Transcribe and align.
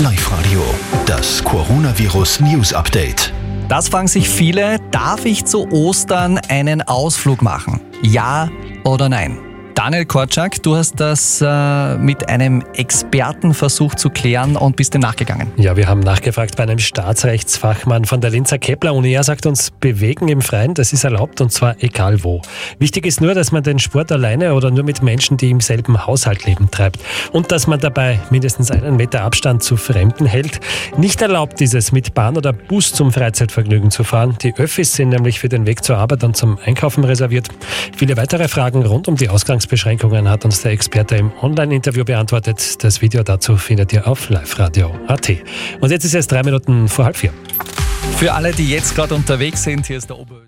Live 0.00 0.32
Radio, 0.32 0.60
das 1.06 1.44
Coronavirus 1.44 2.40
News 2.40 2.72
Update. 2.72 3.32
Das 3.68 3.88
fragen 3.88 4.08
sich 4.08 4.28
viele. 4.28 4.80
Darf 4.90 5.24
ich 5.24 5.44
zu 5.44 5.70
Ostern 5.70 6.38
einen 6.48 6.82
Ausflug 6.82 7.42
machen? 7.42 7.80
Ja 8.02 8.50
oder 8.84 9.08
nein? 9.08 9.53
Daniel 9.74 10.04
Korczak, 10.04 10.62
du 10.62 10.76
hast 10.76 11.00
das 11.00 11.42
äh, 11.44 11.98
mit 11.98 12.28
einem 12.28 12.62
Experten 12.74 13.54
versucht 13.54 13.98
zu 13.98 14.08
klären 14.08 14.54
und 14.56 14.76
bist 14.76 14.94
dem 14.94 15.00
nachgegangen. 15.00 15.50
Ja, 15.56 15.76
wir 15.76 15.88
haben 15.88 15.98
nachgefragt 15.98 16.56
bei 16.56 16.62
einem 16.62 16.78
Staatsrechtsfachmann 16.78 18.04
von 18.04 18.20
der 18.20 18.30
Linzer 18.30 18.58
Kepler-Uni. 18.58 19.12
Er 19.12 19.24
sagt 19.24 19.46
uns, 19.46 19.72
bewegen 19.72 20.28
im 20.28 20.42
Freien, 20.42 20.74
das 20.74 20.92
ist 20.92 21.02
erlaubt 21.02 21.40
und 21.40 21.52
zwar 21.52 21.74
egal 21.82 22.22
wo. 22.22 22.40
Wichtig 22.78 23.04
ist 23.04 23.20
nur, 23.20 23.34
dass 23.34 23.50
man 23.50 23.64
den 23.64 23.80
Sport 23.80 24.12
alleine 24.12 24.54
oder 24.54 24.70
nur 24.70 24.84
mit 24.84 25.02
Menschen, 25.02 25.38
die 25.38 25.50
im 25.50 25.60
selben 25.60 26.06
Haushalt 26.06 26.46
leben, 26.46 26.70
treibt. 26.70 27.00
Und 27.32 27.50
dass 27.50 27.66
man 27.66 27.80
dabei 27.80 28.20
mindestens 28.30 28.70
einen 28.70 28.96
Meter 28.96 29.22
Abstand 29.22 29.64
zu 29.64 29.76
Fremden 29.76 30.24
hält. 30.24 30.60
Nicht 30.96 31.20
erlaubt 31.20 31.60
ist 31.60 31.74
es, 31.74 31.90
mit 31.90 32.14
Bahn 32.14 32.36
oder 32.36 32.52
Bus 32.52 32.92
zum 32.92 33.12
Freizeitvergnügen 33.12 33.90
zu 33.90 34.04
fahren. 34.04 34.36
Die 34.40 34.54
Öffis 34.56 34.94
sind 34.94 35.08
nämlich 35.08 35.40
für 35.40 35.48
den 35.48 35.66
Weg 35.66 35.82
zur 35.82 35.98
Arbeit 35.98 36.22
und 36.22 36.36
zum 36.36 36.58
Einkaufen 36.64 37.02
reserviert. 37.02 37.48
Viele 37.96 38.16
weitere 38.16 38.46
Fragen 38.46 38.86
rund 38.86 39.08
um 39.08 39.16
die 39.16 39.28
Ausgangs 39.28 39.63
Zugangsbeschränkungen 39.64 40.28
hat 40.28 40.44
uns 40.44 40.60
der 40.60 40.72
Experte 40.72 41.16
im 41.16 41.32
Online-Interview 41.40 42.04
beantwortet. 42.04 42.84
Das 42.84 43.00
Video 43.00 43.22
dazu 43.22 43.56
findet 43.56 43.94
ihr 43.94 44.06
auf 44.06 44.28
liveradio.at. 44.28 45.30
Und 45.80 45.90
jetzt 45.90 46.04
ist 46.04 46.14
es 46.14 46.26
drei 46.26 46.42
Minuten 46.42 46.86
vor 46.86 47.06
halb 47.06 47.16
vier. 47.16 47.32
Für 48.18 48.34
alle, 48.34 48.52
die 48.52 48.68
jetzt 48.68 48.94
gerade 48.94 49.14
unterwegs 49.14 49.62
sind, 49.62 49.86
hier 49.86 49.96
ist 49.96 50.10
der 50.10 50.18
Oberösterreich. 50.18 50.44